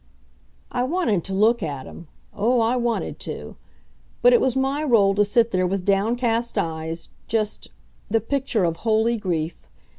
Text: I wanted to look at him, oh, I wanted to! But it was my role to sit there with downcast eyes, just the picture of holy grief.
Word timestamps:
I 0.71 0.81
wanted 0.81 1.23
to 1.25 1.33
look 1.35 1.61
at 1.61 1.85
him, 1.85 2.07
oh, 2.33 2.59
I 2.59 2.75
wanted 2.75 3.19
to! 3.19 3.55
But 4.23 4.33
it 4.33 4.41
was 4.41 4.55
my 4.55 4.81
role 4.83 5.13
to 5.13 5.23
sit 5.23 5.51
there 5.51 5.67
with 5.67 5.85
downcast 5.85 6.57
eyes, 6.57 7.09
just 7.27 7.67
the 8.09 8.19
picture 8.19 8.63
of 8.63 8.77
holy 8.77 9.17
grief. 9.17 9.67